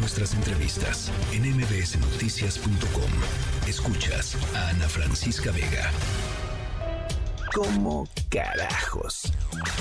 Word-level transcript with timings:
nuestras 0.00 0.34
entrevistas 0.34 1.12
en 1.32 1.42
mbsnoticias.com. 1.56 3.10
Escuchas 3.68 4.36
a 4.54 4.68
Ana 4.70 4.88
Francisca 4.88 5.52
Vega. 5.52 5.90
¿Cómo 7.54 8.08
carajos? 8.30 9.32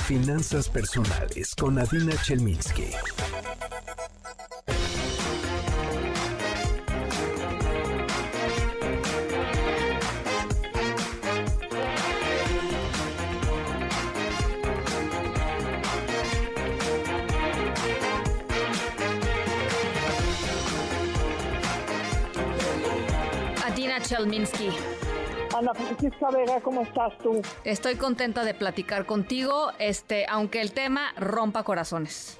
Finanzas 0.05 0.67
personales 0.67 1.55
con 1.55 1.79
Adina 1.79 2.13
Chelminsky. 2.21 2.91
Chelminsky. 24.09 24.69
Ana 25.55 25.71
Francisca 25.75 26.31
Vega, 26.31 26.59
¿cómo 26.61 26.81
estás 26.81 27.15
tú? 27.19 27.43
Estoy 27.63 27.95
contenta 27.95 28.43
de 28.43 28.55
platicar 28.55 29.05
contigo, 29.05 29.69
este, 29.77 30.25
aunque 30.27 30.61
el 30.61 30.71
tema 30.71 31.13
rompa 31.15 31.61
corazones. 31.63 32.39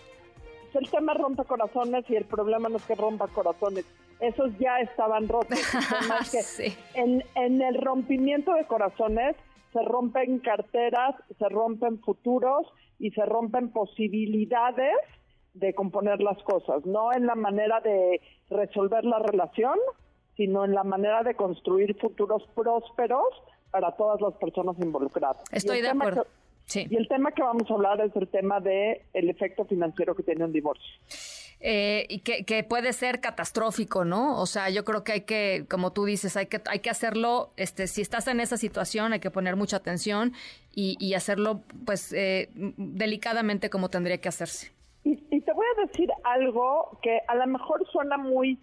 El 0.73 0.89
tema 0.89 1.13
rompa 1.13 1.43
corazones 1.43 2.05
y 2.09 2.15
el 2.15 2.25
problema 2.25 2.69
no 2.69 2.77
es 2.77 2.83
que 2.85 2.95
rompa 2.95 3.27
corazones, 3.27 3.85
esos 4.19 4.51
ya 4.57 4.79
estaban 4.79 5.27
rotos. 5.27 5.59
en, 6.95 7.23
en 7.35 7.61
el 7.61 7.79
rompimiento 7.79 8.55
de 8.55 8.65
corazones 8.65 9.35
se 9.71 9.83
rompen 9.83 10.39
carteras, 10.39 11.13
se 11.37 11.49
rompen 11.49 11.99
futuros 11.99 12.65
y 12.97 13.11
se 13.11 13.23
rompen 13.27 13.69
posibilidades 13.69 14.97
de 15.53 15.75
componer 15.75 16.19
las 16.19 16.41
cosas, 16.41 16.83
no 16.87 17.13
en 17.13 17.27
la 17.27 17.35
manera 17.35 17.79
de 17.81 18.21
resolver 18.49 19.05
la 19.05 19.19
relación, 19.19 19.77
sino 20.39 20.63
en 20.63 20.73
la 20.73 20.85
manera 20.85 21.21
de 21.21 21.35
construir 21.35 21.99
futuros 21.99 22.41
prósperos 22.55 23.27
para 23.71 23.91
todas 23.97 24.21
las 24.21 24.33
personas 24.35 24.77
involucradas. 24.79 25.43
Estoy 25.51 25.81
de 25.81 25.89
acuerdo. 25.89 26.25
sí. 26.63 26.87
Y 26.89 26.95
el 26.95 27.09
tema 27.09 27.33
que 27.33 27.41
vamos 27.41 27.69
a 27.69 27.73
hablar 27.73 27.99
es 27.99 28.15
el 28.15 28.29
tema 28.29 28.61
de 28.61 29.03
el 29.11 29.29
efecto 29.29 29.65
financiero 29.65 30.15
que 30.15 30.23
tiene 30.23 30.45
un 30.45 30.53
divorcio. 30.53 30.95
Eh, 31.59 32.05
y 32.07 32.19
que, 32.19 32.63
puede 32.63 32.93
ser 32.93 33.19
catastrófico, 33.19 34.05
¿no? 34.05 34.39
O 34.39 34.45
sea, 34.45 34.69
yo 34.69 34.85
creo 34.85 35.03
que 35.03 35.11
hay 35.11 35.21
que, 35.21 35.65
como 35.69 35.91
tú 35.91 36.05
dices, 36.05 36.37
hay 36.37 36.45
que, 36.45 36.61
hay 36.69 36.79
que 36.79 36.89
hacerlo, 36.89 37.49
este, 37.57 37.87
si 37.87 38.01
estás 38.01 38.29
en 38.29 38.39
esa 38.39 38.55
situación, 38.55 39.11
hay 39.11 39.19
que 39.19 39.31
poner 39.31 39.57
mucha 39.57 39.75
atención 39.75 40.31
y, 40.73 41.13
hacerlo, 41.15 41.63
pues, 41.85 42.13
eh, 42.13 42.47
delicadamente 42.53 43.69
como 43.69 43.89
tendría 43.89 44.19
que 44.19 44.29
hacerse. 44.29 44.71
Y, 45.03 45.21
y, 45.31 45.41
te 45.41 45.51
voy 45.51 45.65
a 45.77 45.85
decir 45.85 46.09
algo 46.23 46.97
que 47.01 47.19
a 47.27 47.35
lo 47.35 47.45
mejor 47.47 47.85
suena 47.91 48.15
muy 48.15 48.57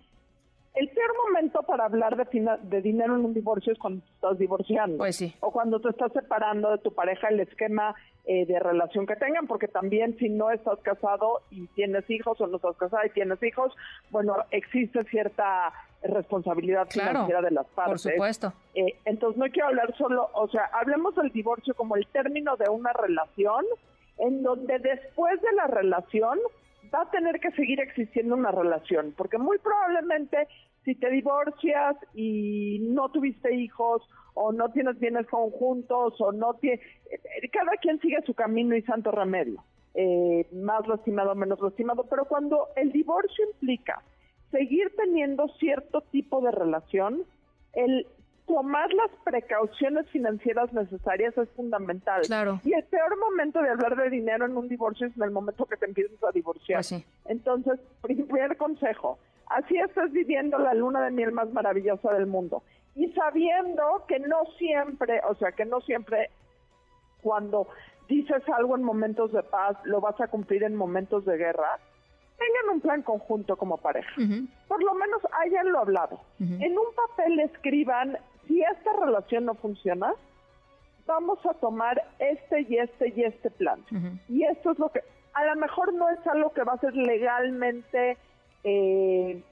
el 0.77 0.89
peor 0.91 1.11
momento 1.27 1.63
para 1.63 1.87
hablar 1.87 2.17
de, 2.17 2.59
de 2.63 2.83
dinero 2.83 3.17
en 3.17 3.25
un 3.25 3.35
divorcio 3.35 3.73
es 3.73 3.79
cuando 3.79 4.03
te 4.03 4.13
estás 4.13 4.39
divorciando. 4.39 4.99
Pues 4.99 5.17
sí. 5.17 5.35
O 5.41 5.51
cuando 5.51 5.81
te 5.81 5.89
estás 5.89 6.13
separando 6.13 6.71
de 6.71 6.79
tu 6.79 6.93
pareja, 6.93 7.29
el 7.29 7.41
esquema 7.41 7.95
eh, 8.27 8.45
de 8.45 8.59
relación 8.59 9.07
que 9.07 9.17
tengan, 9.17 9.47
porque 9.47 9.69
también 9.69 10.17
si 10.19 10.29
no 10.29 10.51
estás 10.51 10.79
casado 10.81 11.43
y 11.51 11.67
tienes 11.69 12.09
hijos 12.11 12.41
o 12.41 12.47
no 12.47 12.57
estás 12.57 12.77
casada 12.77 13.07
y 13.07 13.11
tienes 13.11 13.43
hijos, 13.43 13.75
bueno, 14.11 14.37
existe 14.51 15.03
cierta 15.05 15.73
responsabilidad 16.03 16.89
financiera 16.91 17.41
de 17.41 17.51
las 17.53 17.67
partes. 17.69 18.03
Por 18.03 18.13
supuesto. 18.13 18.53
Eh, 18.75 18.99
entonces 19.07 19.39
no 19.39 19.51
quiero 19.51 19.69
hablar 19.69 19.97
solo, 19.97 20.29
o 20.35 20.47
sea, 20.49 20.67
hablemos 20.75 21.15
del 21.17 21.31
divorcio 21.31 21.75
como 21.75 21.97
el 21.97 22.07
término 22.09 22.57
de 22.57 22.69
una 22.69 22.93
relación 22.93 23.65
en 24.19 24.43
donde 24.43 24.79
después 24.79 25.41
de 25.41 25.53
la 25.53 25.67
relación 25.67 26.39
va 26.95 27.03
a 27.03 27.11
tener 27.11 27.41
que 27.41 27.51
seguir 27.53 27.81
existiendo 27.81 28.35
una 28.35 28.51
relación, 28.51 29.15
porque 29.17 29.39
muy 29.39 29.59
probablemente 29.59 30.49
si 30.85 30.95
te 30.95 31.11
divorcias 31.11 31.97
y 32.15 32.79
no 32.81 33.11
tuviste 33.11 33.55
hijos 33.55 34.03
o 34.35 34.53
no 34.53 34.71
tienes 34.71 34.99
bienes 34.99 35.27
conjuntos 35.27 36.15
o 36.21 36.33
no 36.33 36.55
tiene, 36.55 36.81
eh, 37.11 37.49
cada 37.53 37.73
quien 37.81 37.99
sigue 38.01 38.23
su 38.25 38.35
camino 38.35 38.77
y 38.77 38.83
santo 38.83 39.11
remedio, 39.11 39.65
eh, 39.95 40.47
más 40.53 40.87
lastimado, 40.87 41.35
menos 41.35 41.61
lastimado, 41.61 42.05
pero 42.09 42.27
cuando 42.27 42.69
el 42.77 42.93
divorcio 42.93 43.47
implica 43.53 44.03
seguir 44.51 44.93
teniendo 44.97 45.49
cierto 45.59 46.03
tipo 46.13 46.41
de 46.41 46.53
relación, 46.53 47.25
el 47.73 48.07
tomar 48.47 48.93
las 48.93 49.11
precauciones 49.25 50.09
financieras 50.11 50.73
necesarias 50.73 51.37
es 51.37 51.49
fundamental. 51.51 52.23
Claro. 52.23 52.61
Y 52.65 52.73
el 52.73 52.85
peor 52.85 53.19
momento 53.19 53.61
de 53.61 53.71
hablar 53.71 53.97
de 53.97 54.11
dinero 54.11 54.47
en 54.47 54.57
un 54.57 54.69
divorcio 54.69 55.07
es 55.07 55.17
en 55.17 55.23
el 55.23 55.31
momento 55.31 55.67
que 55.67 55.77
te 55.77 55.87
empiezas 55.87 56.23
a 56.23 56.33
divorciar. 56.33 56.79
Pues 56.79 56.87
sí. 56.87 57.05
Entonces, 57.27 57.81
primer 58.03 58.57
consejo, 58.57 59.19
así 59.51 59.77
estás 59.79 60.13
viviendo 60.13 60.59
la 60.59 60.75
luna 60.75 61.05
de 61.05 61.11
miel 61.11 61.33
más 61.33 61.53
maravillosa 61.53 62.13
del 62.13 62.27
mundo. 62.27 62.63
Y 62.95 63.13
sabiendo 63.13 64.05
que 64.09 64.21
no 64.21 64.45
siempre, 64.59 65.21
o 65.29 65.35
sea, 65.35 65.53
que 65.53 65.65
no 65.65 65.81
siempre 65.83 66.31
cuando 67.23 67.69
dices 68.09 68.43
algo 68.57 68.77
en 68.77 68.83
momentos 68.83 69.33
de 69.33 69.43
paz, 69.43 69.77
lo 69.85 70.01
vas 70.01 70.21
a 70.21 70.29
cumplir 70.29 70.63
en 70.63 70.77
momentos 70.77 71.25
de 71.25 71.37
guerra, 71.37 71.79
tengan 72.39 72.75
un 72.75 72.81
plan 72.81 73.03
conjunto 73.03 73.57
como 73.57 73.79
pareja. 73.79 74.13
Por 74.69 74.83
lo 74.83 74.95
menos 74.95 75.21
hayanlo 75.41 75.81
hablado. 75.81 76.21
En 76.39 76.79
un 76.79 76.87
papel 76.95 77.41
escriban, 77.41 78.19
si 78.47 78.63
esta 78.63 78.93
relación 78.93 79.45
no 79.45 79.55
funciona, 79.55 80.13
vamos 81.07 81.39
a 81.47 81.55
tomar 81.55 82.03
este 82.19 82.63
y 82.63 82.79
este 82.79 83.13
y 83.17 83.25
este 83.25 83.51
plan. 83.51 83.85
Y 84.29 84.45
esto 84.45 84.73
es 84.73 84.79
lo 84.79 84.89
que, 84.91 85.01
a 85.35 85.45
lo 85.47 85.57
mejor 85.57 85.95
no 85.95 86.09
es 86.11 86.27
algo 86.27 86.53
que 86.53 86.65
va 86.65 86.75
a 86.75 86.79
ser 86.79 86.95
legalmente, 86.95 88.17
eh, 88.65 89.43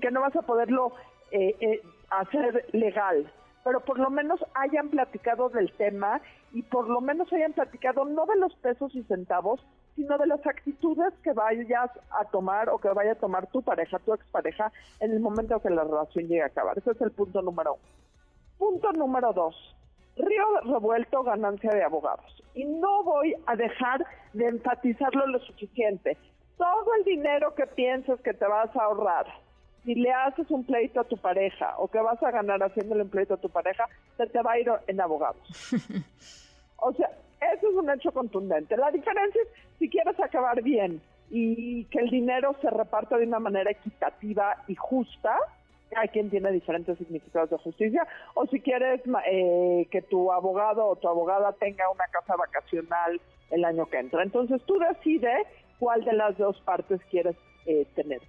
que 0.00 0.10
no 0.10 0.20
vas 0.20 0.36
a 0.36 0.42
poderlo 0.42 0.92
eh, 1.30 1.56
eh, 1.60 1.82
hacer 2.10 2.66
legal, 2.72 3.30
pero 3.64 3.80
por 3.80 3.98
lo 3.98 4.10
menos 4.10 4.44
hayan 4.54 4.88
platicado 4.88 5.48
del 5.50 5.72
tema 5.72 6.20
y 6.52 6.62
por 6.62 6.88
lo 6.88 7.00
menos 7.00 7.30
hayan 7.32 7.52
platicado 7.52 8.04
no 8.04 8.24
de 8.26 8.36
los 8.36 8.54
pesos 8.56 8.94
y 8.94 9.02
centavos, 9.04 9.60
sino 9.96 10.16
de 10.16 10.26
las 10.26 10.46
actitudes 10.46 11.12
que 11.22 11.32
vayas 11.32 11.90
a 12.10 12.24
tomar 12.26 12.70
o 12.70 12.78
que 12.78 12.88
vaya 12.88 13.12
a 13.12 13.16
tomar 13.16 13.48
tu 13.48 13.62
pareja, 13.62 13.98
tu 13.98 14.14
expareja, 14.14 14.72
en 15.00 15.12
el 15.12 15.20
momento 15.20 15.60
que 15.60 15.70
la 15.70 15.84
relación 15.84 16.28
llegue 16.28 16.42
a 16.42 16.46
acabar. 16.46 16.78
Ese 16.78 16.92
es 16.92 17.00
el 17.00 17.10
punto 17.10 17.42
número 17.42 17.74
uno. 17.74 18.07
Punto 18.58 18.92
número 18.92 19.32
dos. 19.32 19.54
Río 20.16 20.60
revuelto, 20.64 21.22
ganancia 21.22 21.70
de 21.70 21.84
abogados. 21.84 22.42
Y 22.54 22.64
no 22.64 23.04
voy 23.04 23.34
a 23.46 23.54
dejar 23.54 24.04
de 24.32 24.46
enfatizarlo 24.46 25.26
lo 25.26 25.38
suficiente. 25.40 26.16
Todo 26.56 26.94
el 26.98 27.04
dinero 27.04 27.54
que 27.54 27.66
piensas 27.66 28.20
que 28.20 28.34
te 28.34 28.46
vas 28.46 28.74
a 28.74 28.82
ahorrar, 28.82 29.26
si 29.84 29.94
le 29.94 30.10
haces 30.10 30.50
un 30.50 30.64
pleito 30.64 31.00
a 31.00 31.04
tu 31.04 31.16
pareja 31.16 31.74
o 31.78 31.88
que 31.88 32.00
vas 32.00 32.20
a 32.22 32.32
ganar 32.32 32.60
haciéndole 32.62 33.04
un 33.04 33.10
pleito 33.10 33.34
a 33.34 33.36
tu 33.36 33.48
pareja, 33.48 33.86
se 34.16 34.26
te 34.26 34.42
va 34.42 34.52
a 34.52 34.58
ir 34.58 34.68
en 34.88 35.00
abogados. 35.00 35.40
o 36.78 36.92
sea, 36.92 37.10
eso 37.40 37.70
es 37.70 37.74
un 37.74 37.88
hecho 37.90 38.10
contundente. 38.10 38.76
La 38.76 38.90
diferencia 38.90 39.40
es 39.40 39.48
si 39.78 39.88
quieres 39.88 40.18
acabar 40.18 40.60
bien 40.62 41.00
y 41.30 41.84
que 41.86 42.00
el 42.00 42.10
dinero 42.10 42.56
se 42.60 42.70
reparta 42.70 43.16
de 43.16 43.26
una 43.26 43.38
manera 43.38 43.70
equitativa 43.70 44.56
y 44.66 44.74
justa, 44.74 45.36
hay 45.96 46.08
quien 46.08 46.30
tiene 46.30 46.52
diferentes 46.52 46.98
significados 46.98 47.50
de 47.50 47.58
justicia, 47.58 48.06
o 48.34 48.46
si 48.46 48.60
quieres 48.60 49.00
eh, 49.30 49.86
que 49.90 50.02
tu 50.02 50.32
abogado 50.32 50.86
o 50.86 50.96
tu 50.96 51.08
abogada 51.08 51.52
tenga 51.52 51.90
una 51.90 52.06
casa 52.06 52.36
vacacional 52.36 53.20
el 53.50 53.64
año 53.64 53.86
que 53.86 53.98
entra. 53.98 54.22
Entonces 54.22 54.60
tú 54.66 54.78
decides 54.78 55.46
cuál 55.78 56.04
de 56.04 56.12
las 56.12 56.36
dos 56.36 56.60
partes 56.62 57.00
quieres 57.10 57.36
eh, 57.66 57.86
tener. 57.94 58.20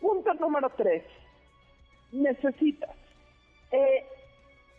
Punto 0.00 0.32
número 0.34 0.70
tres, 0.76 1.04
necesitas 2.12 2.94
eh, 3.72 4.04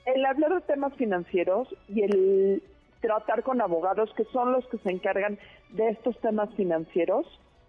el 0.06 0.25
hablar 0.25 0.56
de 0.56 0.62
temas 0.62 0.94
financieros 0.96 1.68
y 1.88 2.03
el 2.03 2.63
tratar 3.02 3.44
con 3.44 3.62
abogados 3.62 4.12
que 4.16 4.25
son 4.25 4.52
los 4.52 4.66
que 4.68 4.78
se 4.79 4.91
encargan 4.91 5.38
de 5.69 5.90
estos 5.90 6.18
temas 6.19 6.50
financieros, 6.56 7.25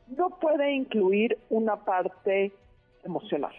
no 0.09 0.31
puede 0.41 0.73
incluir 0.73 1.39
una 1.51 1.77
parte 1.85 2.53
emocional. 3.05 3.55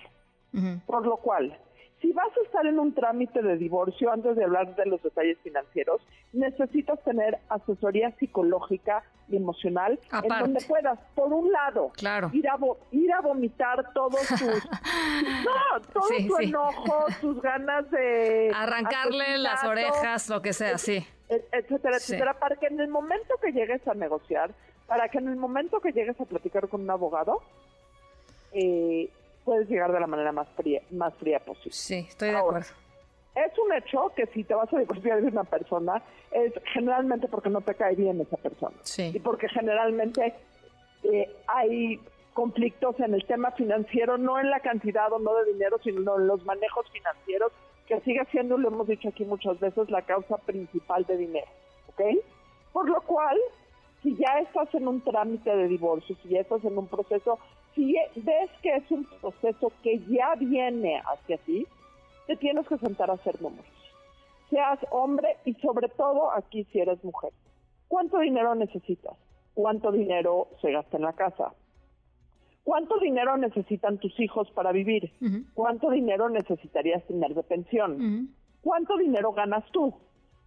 Por 0.86 1.06
lo 1.06 1.18
cual, 1.18 1.57
si 2.01 2.12
vas 2.13 2.36
a 2.36 2.42
estar 2.42 2.65
en 2.65 2.80
un 2.80 2.94
trámite 2.94 3.42
de 3.42 3.57
divorcio, 3.57 4.12
antes 4.12 4.36
de 4.36 4.44
hablar 4.44 4.75
de 4.75 4.86
los 4.88 5.01
detalles 5.03 5.38
financieros, 5.44 6.01
necesitas 6.33 7.01
tener 7.03 7.38
asesoría 7.50 8.12
psicológica 8.18 9.03
y 9.30 9.38
emocional 9.38 10.00
en 10.24 10.27
donde 10.27 10.65
puedas, 10.65 11.00
por 11.13 11.31
un 11.31 11.51
lado, 11.51 11.92
ir, 12.33 12.50
a 12.50 12.57
ir 12.92 13.13
a 13.13 13.21
vomitar 13.21 13.94
todos 13.94 14.27
tus... 14.27 14.42
no, 15.45 15.81
todo 15.94 16.09
tu 16.27 16.38
enojo, 16.39 17.06
tus 17.21 17.42
ganas 17.42 17.89
de... 17.92 18.51
Arrancarle 18.54 19.38
las 19.38 19.63
orejas, 19.63 20.27
lo 20.27 20.42
que 20.42 20.54
sea, 20.54 20.80
sí. 20.80 21.06
etcétera, 21.30 21.97
etcétera, 21.97 22.33
para 22.39 22.56
que 22.56 22.65
en 22.65 22.80
el 22.80 22.88
momento 22.88 23.36
que 23.42 23.51
llegues 23.51 23.88
a 23.88 23.94
negociar, 23.94 24.51
para 24.88 25.07
que 25.09 25.19
en 25.19 25.27
el 25.27 25.36
momento 25.36 25.80
que 25.80 25.92
llegues 25.92 26.19
a 26.19 26.25
platicar 26.25 26.68
con 26.68 26.81
un 26.81 26.89
abogado, 26.89 27.42
eh, 28.54 29.09
puedes 29.44 29.70
llegar 29.70 29.92
de 29.92 30.00
la 30.00 30.08
manera 30.08 30.32
más 30.32 30.48
fría, 30.56 30.82
más 30.92 31.14
fría 31.16 31.40
posible. 31.40 31.72
Sí, 31.72 32.06
estoy 32.08 32.30
de 32.30 32.38
acuerdo. 32.38 32.70
Es 33.36 33.58
un 33.58 33.74
hecho 33.74 34.12
que 34.16 34.26
si 34.28 34.44
te 34.44 34.54
vas 34.54 34.72
a 34.74 34.80
divorciar 34.80 35.22
de 35.22 35.28
una 35.28 35.46
persona, 35.46 36.02
es 36.32 36.54
generalmente 36.74 37.28
porque 37.28 37.50
no 37.50 37.62
te 37.62 37.76
cae 37.76 37.96
bien 37.96 38.20
esa 38.20 38.38
persona. 38.38 38.76
Sí. 38.82 39.12
Y 39.14 39.20
porque 39.20 39.48
generalmente 39.48 40.34
eh, 41.04 41.34
hay 41.48 42.00
conflictos 42.34 43.00
en 43.00 43.14
el 43.14 43.26
tema 43.26 43.52
financiero, 43.52 44.18
no 44.18 44.40
en 44.40 44.50
la 44.50 44.60
cantidad 44.60 45.12
o 45.12 45.20
no 45.20 45.34
de 45.36 45.54
dinero, 45.54 45.78
sino 45.84 46.18
en 46.18 46.28
los 46.28 46.46
manejos 46.46 46.90
financieros, 46.92 47.52
que 47.88 48.00
sigue 48.02 48.26
siendo, 48.32 48.58
lo 48.58 48.70
hemos 48.70 48.88
dicho 48.88 49.10
aquí 49.10 49.26
muchas 49.26 49.60
veces, 49.60 49.90
la 49.90 50.02
causa 50.04 50.38
principal 50.38 51.06
de 51.06 51.18
dinero. 51.18 51.48
¿Ok? 51.90 52.02
Por 52.72 52.90
lo 52.90 53.02
cual, 53.02 53.38
si 54.02 54.16
ya 54.16 54.40
estás 54.40 54.74
en 54.76 54.88
un 54.88 55.02
trámite 55.02 55.54
de 55.56 55.68
divorcio, 55.68 56.16
si 56.24 56.30
ya 56.30 56.42
estás 56.42 56.64
en 56.64 56.78
un 56.78 56.88
proceso, 56.88 57.38
si 57.75 57.95
ves 58.15 58.50
que 58.62 58.75
es 58.75 58.91
un 58.91 59.06
proceso 59.21 59.71
que 59.83 60.00
ya 60.09 60.35
viene 60.35 61.01
hacia 61.06 61.38
ti, 61.38 61.65
te 62.27 62.35
tienes 62.38 62.68
que 62.68 62.77
sentar 62.77 63.09
a 63.09 63.13
hacer 63.13 63.41
números. 63.41 63.65
Seas 64.50 64.79
hombre 64.91 65.38
y 65.45 65.53
sobre 65.56 65.88
todo 65.89 66.31
aquí 66.31 66.65
si 66.65 66.79
eres 66.79 67.03
mujer. 67.03 67.31
¿Cuánto 67.88 68.19
dinero 68.19 68.56
necesitas? 68.56 69.15
¿Cuánto 69.53 69.91
dinero 69.91 70.47
se 70.62 70.71
gasta 70.71 70.97
en 70.97 71.03
la 71.03 71.13
casa? 71.13 71.53
¿Cuánto 72.63 73.00
dinero 73.00 73.38
necesitan 73.38 73.97
tus 73.97 74.18
hijos 74.19 74.50
para 74.51 74.71
vivir? 74.71 75.12
¿Cuánto 75.53 75.89
dinero 75.89 76.29
necesitarías 76.29 77.03
tener 77.06 77.33
de 77.33 77.44
pensión? 77.44 78.29
¿Cuánto 78.62 78.97
dinero 78.97 79.33
ganas 79.33 79.63
tú? 79.71 79.94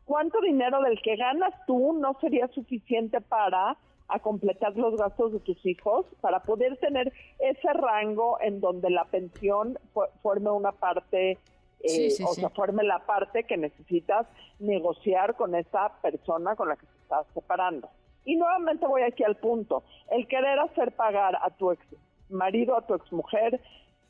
¿Cuánto 0.05 0.41
dinero 0.41 0.81
del 0.83 1.01
que 1.03 1.17
ganas 1.17 1.53
tú 1.67 1.95
no 1.95 2.17
sería 2.21 2.47
suficiente 2.49 3.21
para 3.21 3.77
a 4.09 4.19
completar 4.19 4.77
los 4.77 4.97
gastos 4.97 5.33
de 5.33 5.41
tus 5.41 5.65
hijos 5.65 6.07
para 6.21 6.43
poder 6.43 6.77
tener 6.79 7.13
ese 7.39 7.73
rango 7.73 8.39
en 8.41 8.61
donde 8.61 8.91
la 8.91 9.05
pensión 9.07 9.79
forme 10.23 10.51
una 10.51 10.73
parte 10.73 11.39
eh, 11.81 12.09
o 12.27 12.35
sea, 12.35 12.49
forme 12.49 12.83
la 12.83 13.01
parte 13.01 13.45
que 13.45 13.59
necesitas 13.59 14.27
negociar 14.59 15.37
con 15.37 15.55
esa 15.55 15.93
persona 16.01 16.57
con 16.57 16.69
la 16.71 16.77
que 16.77 16.87
te 16.87 16.99
estás 17.03 17.27
separando. 17.35 17.91
Y 18.25 18.37
nuevamente 18.37 18.87
voy 18.87 19.03
aquí 19.03 19.23
al 19.23 19.37
punto, 19.37 19.85
el 20.11 20.27
querer 20.27 20.59
hacer 20.61 20.93
pagar 20.93 21.37
a 21.37 21.51
tu 21.51 21.73
ex 21.73 21.83
marido, 22.31 22.75
a 22.77 22.87
tu 22.87 22.95
ex 22.95 23.13
mujer, 23.13 23.61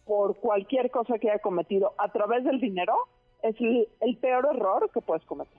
por 0.07 0.37
cualquier 0.37 0.91
cosa 0.93 1.19
que 1.19 1.31
haya 1.31 1.41
cometido 1.41 1.95
a 1.99 2.13
través 2.13 2.45
del 2.45 2.61
dinero, 2.61 2.95
es 3.43 3.57
el 3.61 4.17
peor 4.19 4.49
error 4.55 4.89
que 4.93 5.01
puedes 5.01 5.25
cometer. 5.25 5.59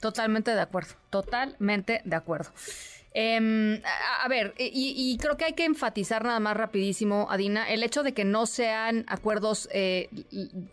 Totalmente 0.00 0.54
de 0.54 0.60
acuerdo, 0.60 0.94
totalmente 1.10 2.00
de 2.04 2.16
acuerdo. 2.16 2.50
Eh, 3.14 3.80
a, 4.22 4.28
ver, 4.28 4.54
y, 4.58 5.16
creo 5.18 5.36
que 5.36 5.44
hay 5.46 5.54
que 5.54 5.64
enfatizar 5.64 6.24
nada 6.24 6.40
más 6.40 6.56
rapidísimo, 6.56 7.26
Adina, 7.30 7.68
el 7.68 7.82
hecho 7.82 8.02
de 8.02 8.12
que 8.12 8.24
no 8.24 8.46
sean 8.46 9.04
acuerdos 9.08 9.68
eh, 9.72 10.08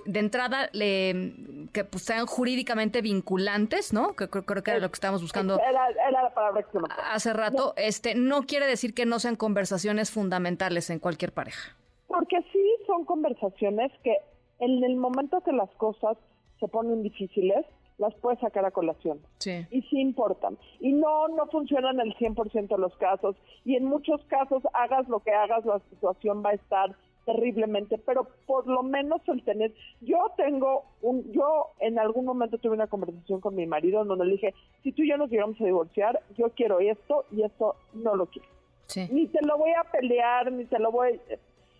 de 0.05 0.19
entrada 0.19 0.69
que 0.71 1.83
pues, 1.89 2.03
sean 2.03 2.25
jurídicamente 2.25 3.01
vinculantes, 3.01 3.93
¿no? 3.93 4.15
Que 4.15 4.29
creo, 4.29 4.45
que 4.45 4.71
era 4.71 4.79
lo 4.79 4.89
que 4.89 4.95
estábamos 4.95 5.21
buscando 5.21 5.59
era, 5.59 6.11
la 6.11 6.33
palabra 6.33 6.63
que 6.63 6.77
hace 7.11 7.33
rato. 7.33 7.73
Este, 7.77 8.15
no 8.15 8.43
quiere 8.43 8.67
decir 8.67 8.93
que 8.93 9.05
no 9.05 9.19
sean 9.19 9.35
conversaciones 9.35 10.11
fundamentales 10.11 10.89
en 10.89 10.99
cualquier 10.99 11.31
pareja. 11.31 11.75
Porque 12.07 12.37
sí 12.51 12.63
son 12.85 13.05
conversaciones 13.05 13.91
que 14.03 14.17
en 14.59 14.83
el 14.83 14.95
momento 14.95 15.41
que 15.41 15.51
las 15.51 15.69
cosas 15.71 16.17
se 16.59 16.67
ponen 16.67 17.01
difíciles, 17.03 17.65
las 17.97 18.13
puedes 18.15 18.39
sacar 18.39 18.65
a 18.65 18.71
colación. 18.71 19.19
Sí. 19.39 19.65
Y 19.71 19.81
sí 19.83 20.00
importan. 20.00 20.57
Y 20.80 20.94
no, 20.94 21.27
no 21.30 21.47
funcionan 21.47 22.00
el 22.00 22.13
100% 22.15 22.68
de 22.68 22.77
los 22.77 22.95
casos. 22.97 23.36
Y 23.63 23.75
en 23.75 23.86
muchos 23.86 24.24
casos, 24.25 24.63
hagas 24.74 25.07
lo 25.07 25.19
que 25.21 25.31
hagas, 25.31 25.65
la 25.65 25.80
situación 25.89 26.44
va 26.45 26.51
a 26.51 26.56
estar 26.56 26.95
terriblemente, 27.25 27.97
pero 27.97 28.27
por 28.45 28.68
lo 28.68 28.83
menos 28.83 29.21
el 29.27 29.44
tener, 29.44 29.74
yo 30.01 30.31
tengo 30.38 30.86
un, 31.01 31.31
yo 31.31 31.71
en 31.80 31.97
algún 32.00 32.25
momento 32.25 32.59
tuve 32.59 32.74
una 32.74 32.88
conversación 32.88 33.42
con 33.42 33.56
mi 33.56 33.65
marido 33.65 34.06
donde 34.06 34.25
le 34.25 34.33
dije, 34.33 34.53
si 34.83 34.92
tú 34.92 35.01
y 35.01 35.09
yo 35.09 35.18
nos 35.18 35.30
llegamos 35.31 35.59
a 35.59 35.65
divorciar, 35.65 36.21
yo 36.38 36.51
quiero 36.51 36.80
esto 36.80 37.25
y 37.31 37.42
esto 37.42 37.75
no 37.94 38.15
lo 38.15 38.27
quiero. 38.27 38.47
Sí. 38.86 39.07
Ni 39.12 39.25
te 39.27 39.44
lo 39.44 39.57
voy 39.57 39.71
a 39.71 39.83
pelear, 39.92 40.51
ni 40.51 40.65
te 40.65 40.77
lo 40.77 40.92
voy, 40.92 41.19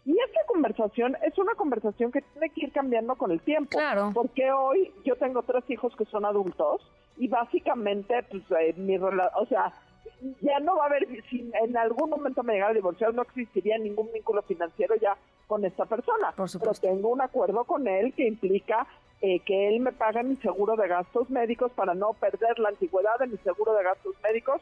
y 0.05 0.11
esta 0.11 0.41
conversación 0.47 1.17
es 1.23 1.37
una 1.39 1.55
conversación 1.55 2.11
que 2.11 2.21
tiene 2.21 2.49
que 2.51 2.65
ir 2.65 2.71
cambiando 2.71 3.15
con 3.15 3.31
el 3.31 3.41
tiempo. 3.41 3.71
Claro. 3.71 4.11
Porque 4.13 4.51
hoy 4.51 4.93
yo 5.03 5.15
tengo 5.15 5.41
tres 5.41 5.63
hijos 5.69 5.95
que 5.95 6.05
son 6.05 6.25
adultos 6.25 6.81
y 7.17 7.27
básicamente, 7.27 8.23
pues, 8.29 8.43
eh, 8.59 8.73
mi 8.77 8.97
o 8.97 9.45
sea, 9.49 9.73
ya 10.41 10.59
no 10.59 10.77
va 10.77 10.83
a 10.83 10.87
haber, 10.87 11.07
si 11.29 11.51
en 11.63 11.75
algún 11.75 12.11
momento 12.11 12.43
me 12.43 12.53
llegara 12.53 12.71
a 12.71 12.75
divorciar, 12.75 13.13
no 13.15 13.23
existiría 13.23 13.79
ningún 13.79 14.11
vínculo 14.13 14.43
financiero 14.43 14.95
ya 14.95 15.17
con 15.47 15.65
esta 15.65 15.85
persona. 15.85 16.31
Por 16.35 16.49
supuesto. 16.49 16.81
Pero 16.83 16.95
tengo 16.95 17.09
un 17.09 17.21
acuerdo 17.21 17.63
con 17.63 17.87
él 17.87 18.13
que 18.13 18.27
implica 18.27 18.85
eh, 19.21 19.39
que 19.39 19.69
él 19.69 19.79
me 19.79 19.91
pague 19.91 20.21
mi 20.23 20.35
seguro 20.35 20.75
de 20.75 20.87
gastos 20.87 21.31
médicos 21.31 21.71
para 21.71 21.95
no 21.95 22.13
perder 22.13 22.59
la 22.59 22.69
antigüedad 22.69 23.17
de 23.19 23.27
mi 23.27 23.37
seguro 23.37 23.73
de 23.73 23.83
gastos 23.83 24.13
médicos 24.21 24.61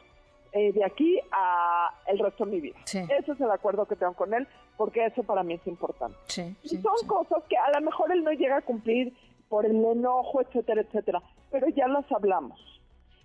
eh, 0.56 0.72
de 0.72 0.84
aquí 0.84 1.18
a 1.32 1.90
el 2.06 2.20
resto 2.20 2.44
de 2.44 2.52
mi 2.52 2.60
vida. 2.60 2.76
Sí. 2.84 2.98
Ese 2.98 3.32
es 3.32 3.40
el 3.40 3.50
acuerdo 3.50 3.86
que 3.86 3.96
tengo 3.96 4.14
con 4.14 4.32
él, 4.34 4.46
porque 4.76 5.04
eso 5.04 5.24
para 5.24 5.42
mí 5.42 5.54
es 5.54 5.66
importante. 5.66 6.16
Sí, 6.26 6.56
y 6.62 6.68
son 6.76 7.08
cosas 7.08 7.42
que 7.48 7.56
a 7.56 7.72
lo 7.72 7.84
mejor 7.84 8.12
él 8.12 8.22
no 8.22 8.30
llega 8.30 8.58
a 8.58 8.62
cumplir 8.62 9.12
por 9.48 9.66
el 9.66 9.84
enojo, 9.84 10.40
etcétera, 10.40 10.82
etcétera, 10.82 11.22
pero 11.50 11.68
ya 11.70 11.88
las 11.88 12.10
hablamos. 12.12 12.60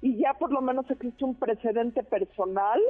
Y 0.02 0.18
ya 0.18 0.34
por 0.34 0.52
lo 0.52 0.62
menos 0.62 0.90
existe 0.90 1.24
un 1.24 1.36
precedente 1.36 2.04
personal 2.04 2.82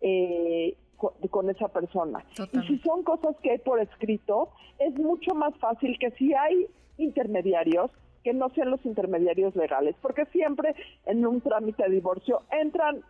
eh, 0.00 0.76
con, 0.96 1.50
esa 1.50 1.66
persona. 1.66 2.24
Y 2.52 2.60
si 2.68 2.78
son 2.78 3.02
cosas 3.02 3.34
que 3.42 3.50
hay 3.50 3.58
por 3.58 3.80
escrito, 3.80 4.50
es 4.78 4.94
mucho 4.94 5.34
más 5.34 5.56
fácil 5.58 5.98
que 5.98 6.12
si 6.12 6.34
hay 6.34 6.66
intermediarios, 6.98 7.90
que 8.22 8.32
no 8.32 8.48
sean 8.50 8.70
los 8.70 8.84
intermediarios 8.84 9.56
legales, 9.56 9.96
porque 10.02 10.26
siempre 10.26 10.74
en 11.06 11.26
un 11.26 11.40
trámite 11.40 11.84
de 11.84 11.90
divorcio 11.90 12.42
entran 12.50 13.02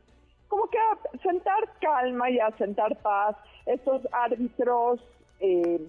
como 0.48 0.66
que 0.68 0.78
a 0.78 1.18
sentar 1.22 1.68
calma 1.80 2.30
y 2.30 2.38
a 2.40 2.50
sentar 2.56 2.96
paz, 2.96 3.36
estos 3.66 4.02
árbitros 4.12 5.00
eh, 5.40 5.80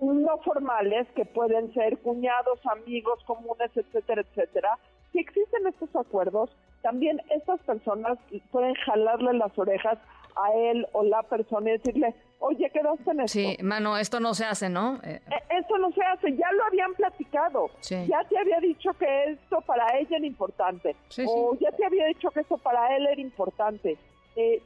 no 0.00 0.38
formales 0.38 1.08
que 1.16 1.24
pueden 1.24 1.72
ser 1.74 1.98
cuñados, 1.98 2.60
amigos 2.66 3.22
comunes, 3.24 3.70
etcétera, 3.74 4.22
etcétera. 4.22 4.78
Si 5.12 5.18
existen 5.18 5.66
estos 5.66 5.94
acuerdos, 5.96 6.50
también 6.82 7.20
estas 7.30 7.60
personas 7.62 8.18
pueden 8.52 8.74
jalarle 8.74 9.32
las 9.32 9.58
orejas 9.58 9.98
a 10.36 10.52
él 10.52 10.86
o 10.92 11.02
la 11.02 11.22
persona 11.24 11.70
y 11.70 11.78
decirle, 11.78 12.14
oye, 12.40 12.70
quedaste 12.70 13.10
en 13.10 13.20
esto. 13.20 13.38
Sí, 13.38 13.56
mano, 13.62 13.96
esto 13.96 14.20
no 14.20 14.34
se 14.34 14.44
hace, 14.44 14.68
¿no? 14.68 15.00
Eh, 15.02 15.20
e, 15.30 15.58
esto 15.58 15.78
no 15.78 15.90
se 15.92 16.02
hace, 16.02 16.36
ya 16.36 16.50
lo 16.52 16.64
habían 16.64 16.94
platicado. 16.94 17.70
Ya 17.82 18.24
te 18.28 18.38
había 18.38 18.60
dicho 18.60 18.90
que 18.98 19.24
esto 19.32 19.60
para 19.62 19.98
ella 19.98 20.16
era 20.16 20.26
importante. 20.26 20.96
o 21.26 21.56
ya 21.60 21.70
te 21.72 21.84
había 21.84 22.06
dicho 22.06 22.30
que 22.30 22.40
esto 22.40 22.58
para 22.58 22.96
él 22.96 23.06
era 23.06 23.20
importante. 23.20 23.98
Eh, 24.36 24.62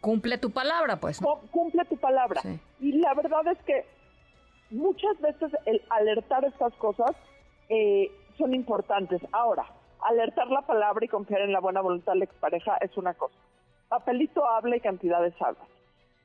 cumple 0.00 0.38
tu 0.38 0.50
palabra, 0.50 0.96
pues. 0.96 1.20
Cumple 1.50 1.84
tu 1.86 1.96
palabra. 1.96 2.40
Y 2.80 2.92
la 2.92 3.14
verdad 3.14 3.46
es 3.48 3.58
que 3.64 3.84
muchas 4.70 5.20
veces 5.20 5.52
el 5.64 5.82
alertar 5.90 6.44
estas 6.44 6.72
cosas 6.74 7.12
eh, 7.68 8.10
son 8.38 8.54
importantes. 8.54 9.20
Ahora, 9.32 9.66
alertar 10.00 10.48
la 10.48 10.62
palabra 10.62 11.04
y 11.04 11.08
confiar 11.08 11.40
en 11.40 11.52
la 11.52 11.60
buena 11.60 11.80
voluntad 11.80 12.12
de 12.12 12.20
la 12.20 12.24
expareja 12.24 12.76
es 12.78 12.96
una 12.96 13.14
cosa 13.14 13.34
papelito 13.88 14.44
habla 14.48 14.76
y 14.76 14.80
cantidades 14.80 15.34
hablan. 15.40 15.66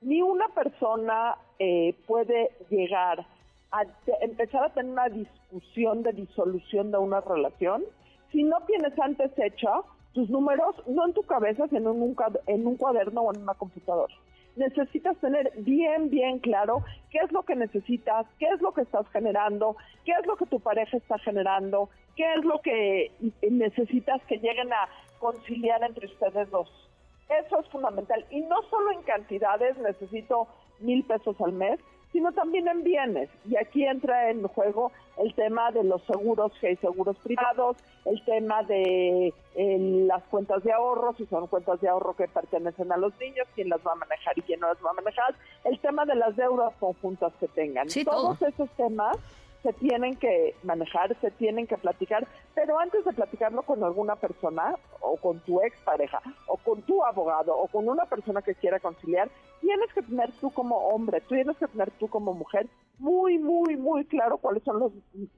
Ni 0.01 0.21
una 0.21 0.47
persona 0.49 1.35
eh, 1.59 1.95
puede 2.07 2.51
llegar 2.69 3.25
a 3.71 3.83
empezar 4.21 4.63
a 4.65 4.73
tener 4.73 4.91
una 4.91 5.09
discusión 5.09 6.03
de 6.03 6.11
disolución 6.11 6.91
de 6.91 6.97
una 6.97 7.21
relación 7.21 7.83
si 8.31 8.43
no 8.43 8.57
tienes 8.61 8.97
antes 8.99 9.31
hecho 9.37 9.85
tus 10.13 10.29
números, 10.29 10.75
no 10.87 11.05
en 11.05 11.13
tu 11.13 11.21
cabeza, 11.23 11.67
sino 11.67 11.91
en 11.91 12.01
un, 12.01 12.15
en 12.47 12.67
un 12.67 12.77
cuaderno 12.77 13.21
o 13.21 13.33
en 13.33 13.43
una 13.43 13.53
computadora. 13.53 14.13
Necesitas 14.55 15.15
tener 15.17 15.51
bien, 15.57 16.09
bien 16.09 16.39
claro 16.39 16.83
qué 17.09 17.19
es 17.19 17.31
lo 17.31 17.43
que 17.43 17.55
necesitas, 17.55 18.25
qué 18.39 18.47
es 18.47 18.61
lo 18.61 18.73
que 18.73 18.81
estás 18.81 19.07
generando, 19.09 19.77
qué 20.03 20.11
es 20.19 20.25
lo 20.25 20.35
que 20.35 20.45
tu 20.45 20.59
pareja 20.59 20.97
está 20.97 21.17
generando, 21.19 21.89
qué 22.17 22.33
es 22.33 22.43
lo 22.43 22.59
que 22.61 23.11
necesitas 23.49 24.21
que 24.23 24.37
lleguen 24.37 24.73
a 24.73 24.89
conciliar 25.19 25.81
entre 25.83 26.07
ustedes 26.07 26.49
dos. 26.49 26.90
Eso 27.39 27.59
es 27.59 27.67
fundamental. 27.69 28.25
Y 28.29 28.41
no 28.41 28.61
solo 28.69 28.91
en 28.91 29.01
cantidades, 29.03 29.77
necesito 29.77 30.47
mil 30.79 31.03
pesos 31.03 31.39
al 31.39 31.53
mes, 31.53 31.79
sino 32.11 32.31
también 32.33 32.67
en 32.67 32.83
bienes. 32.83 33.29
Y 33.45 33.55
aquí 33.55 33.85
entra 33.85 34.29
en 34.29 34.45
juego 34.47 34.91
el 35.17 35.33
tema 35.33 35.71
de 35.71 35.83
los 35.83 36.03
seguros, 36.03 36.51
que 36.59 36.67
hay 36.67 36.75
seguros 36.77 37.15
privados, 37.23 37.77
el 38.05 38.23
tema 38.25 38.63
de 38.63 39.33
las 39.55 40.23
cuentas 40.23 40.63
de 40.63 40.73
ahorro, 40.73 41.13
si 41.13 41.25
son 41.27 41.47
cuentas 41.47 41.79
de 41.79 41.87
ahorro 41.87 42.15
que 42.15 42.27
pertenecen 42.27 42.91
a 42.91 42.97
los 42.97 43.17
niños, 43.19 43.47
quién 43.55 43.69
las 43.69 43.79
va 43.85 43.93
a 43.93 43.95
manejar 43.95 44.37
y 44.37 44.41
quién 44.41 44.59
no 44.59 44.67
las 44.67 44.83
va 44.83 44.89
a 44.89 44.93
manejar, 44.93 45.35
el 45.63 45.79
tema 45.79 46.05
de 46.05 46.15
las 46.15 46.35
deudas 46.35 46.73
conjuntas 46.79 47.33
que 47.39 47.47
tengan. 47.47 47.87
Todos 48.03 48.41
esos 48.41 48.69
temas 48.71 49.17
se 49.63 49.73
tienen 49.73 50.15
que 50.15 50.55
manejar, 50.63 51.15
se 51.19 51.31
tienen 51.31 51.67
que 51.67 51.77
platicar, 51.77 52.27
pero 52.55 52.79
antes 52.79 53.05
de 53.05 53.13
platicarlo 53.13 53.61
con 53.63 53.83
alguna 53.83 54.15
persona 54.15 54.75
o 54.99 55.17
con 55.17 55.39
tu 55.41 55.61
expareja 55.61 56.21
o 56.47 56.57
con 56.57 56.81
tu 56.81 57.03
abogado 57.03 57.55
o 57.55 57.67
con 57.67 57.87
una 57.87 58.05
persona 58.05 58.41
que 58.41 58.55
quiera 58.55 58.79
conciliar, 58.79 59.29
tienes 59.59 59.93
que 59.93 60.01
tener 60.01 60.31
tú 60.39 60.51
como 60.51 60.77
hombre, 60.89 61.21
tienes 61.21 61.57
que 61.57 61.67
tener 61.67 61.91
tú 61.91 62.07
como 62.07 62.33
mujer 62.33 62.67
muy, 62.97 63.37
muy, 63.37 63.77
muy 63.77 64.05
claro 64.05 64.37
cuáles 64.37 64.63
son 64.63 64.79
los 64.79 64.91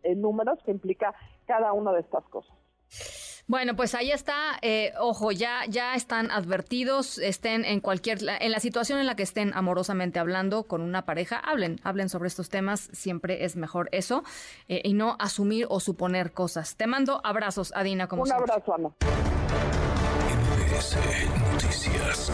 eh, 0.04 0.16
números 0.16 0.60
que 0.66 0.72
implica 0.72 1.14
cada 1.46 1.74
una 1.74 1.92
de 1.92 2.02
estas 2.02 2.24
cosas. 2.26 2.54
Bueno, 3.48 3.76
pues 3.76 3.94
ahí 3.94 4.12
está. 4.12 4.58
Eh, 4.62 4.94
ojo, 5.00 5.32
ya, 5.32 5.66
ya 5.68 5.96
están 5.96 6.32
advertidos, 6.32 7.18
estén 7.18 7.66
en 7.66 7.82
cualquier, 7.82 8.20
en 8.40 8.52
la 8.52 8.60
situación 8.60 9.00
en 9.00 9.06
la 9.06 9.16
que 9.16 9.24
estén 9.24 9.52
amorosamente 9.54 10.20
hablando 10.20 10.64
con 10.64 10.82
una 10.82 11.06
pareja, 11.06 11.38
hablen, 11.38 11.80
hablen 11.84 12.10
sobre 12.10 12.28
estos 12.28 12.50
temas. 12.50 12.90
Siempre 12.94 13.44
es 13.44 13.56
mejor 13.56 13.90
eso 13.92 14.24
eh, 14.70 14.82
y 14.84 14.94
no 14.94 15.18
asumir 15.20 15.68
o 15.70 15.80
suponer 15.80 16.32
cosas. 16.32 16.76
Te 16.78 16.88
mando 16.88 17.20
abrazos, 17.24 17.74
Adina, 17.76 18.08
como 18.08 18.24
Un 18.24 18.32
abrazo, 18.32 18.76
Ana. 18.76 18.90
Noticias. 21.52 22.32